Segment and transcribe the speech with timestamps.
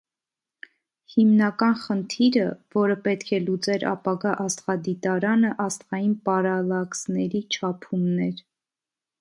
[1.15, 2.45] Հիմնական խնդիրը,
[2.77, 8.45] որը պետք է լուծեր ապագա աստղադիտարանը աստղային պարալաքսների չափումն էր։